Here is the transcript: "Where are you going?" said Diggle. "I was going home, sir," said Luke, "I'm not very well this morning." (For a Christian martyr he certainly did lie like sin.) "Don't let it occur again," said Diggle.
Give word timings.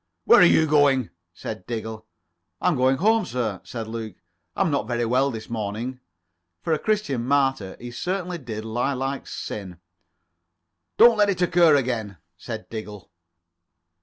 "Where 0.25 0.39
are 0.41 0.43
you 0.43 0.65
going?" 0.65 1.11
said 1.31 1.67
Diggle. 1.67 2.07
"I 2.59 2.71
was 2.71 2.77
going 2.77 2.97
home, 2.97 3.23
sir," 3.23 3.61
said 3.63 3.87
Luke, 3.87 4.15
"I'm 4.55 4.71
not 4.71 4.87
very 4.87 5.05
well 5.05 5.29
this 5.29 5.47
morning." 5.47 5.99
(For 6.63 6.73
a 6.73 6.79
Christian 6.79 7.23
martyr 7.23 7.77
he 7.79 7.91
certainly 7.91 8.39
did 8.39 8.65
lie 8.65 8.93
like 8.93 9.27
sin.) 9.27 9.77
"Don't 10.97 11.17
let 11.17 11.29
it 11.29 11.43
occur 11.43 11.75
again," 11.75 12.17
said 12.35 12.67
Diggle. 12.67 13.11